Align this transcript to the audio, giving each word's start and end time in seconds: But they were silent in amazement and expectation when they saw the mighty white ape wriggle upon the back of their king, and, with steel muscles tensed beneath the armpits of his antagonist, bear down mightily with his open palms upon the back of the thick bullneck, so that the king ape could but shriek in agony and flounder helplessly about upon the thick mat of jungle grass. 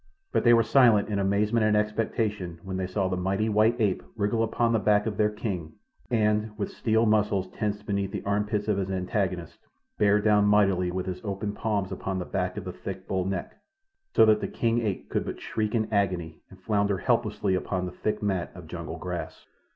But 0.31 0.43
they 0.43 0.53
were 0.55 0.63
silent 0.63 1.09
in 1.09 1.19
amazement 1.19 1.63
and 1.63 1.77
expectation 1.77 2.59
when 2.63 2.75
they 2.75 2.87
saw 2.87 3.07
the 3.07 3.15
mighty 3.15 3.49
white 3.49 3.79
ape 3.79 4.01
wriggle 4.15 4.41
upon 4.41 4.73
the 4.73 4.79
back 4.79 5.05
of 5.05 5.15
their 5.15 5.29
king, 5.29 5.73
and, 6.09 6.57
with 6.57 6.71
steel 6.71 7.05
muscles 7.05 7.47
tensed 7.49 7.85
beneath 7.85 8.11
the 8.11 8.23
armpits 8.25 8.67
of 8.67 8.77
his 8.79 8.89
antagonist, 8.89 9.59
bear 9.99 10.19
down 10.19 10.45
mightily 10.45 10.89
with 10.89 11.05
his 11.05 11.21
open 11.23 11.53
palms 11.53 11.91
upon 11.91 12.17
the 12.17 12.25
back 12.25 12.57
of 12.57 12.63
the 12.63 12.73
thick 12.73 13.07
bullneck, 13.07 13.51
so 14.15 14.25
that 14.25 14.41
the 14.41 14.47
king 14.47 14.81
ape 14.81 15.07
could 15.07 15.23
but 15.23 15.39
shriek 15.39 15.75
in 15.75 15.87
agony 15.93 16.39
and 16.49 16.59
flounder 16.63 16.97
helplessly 16.97 17.53
about 17.53 17.67
upon 17.67 17.85
the 17.85 17.91
thick 17.91 18.23
mat 18.23 18.49
of 18.55 18.65
jungle 18.67 18.97
grass. 18.97 19.45